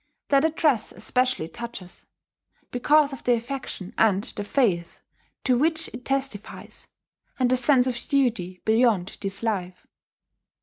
That 0.29 0.43
address 0.43 0.91
especially 0.91 1.47
touches, 1.47 2.07
because 2.71 3.13
of 3.13 3.23
the 3.23 3.33
affection 3.33 3.93
and 3.99 4.23
the 4.23 4.43
faith 4.43 4.99
to 5.43 5.55
which 5.55 5.89
it 5.89 6.05
testifies, 6.05 6.87
and 7.37 7.51
the 7.51 7.55
sense 7.55 7.85
of 7.85 7.95
duty 8.07 8.61
beyond 8.65 9.19
this 9.21 9.43
life. 9.43 9.85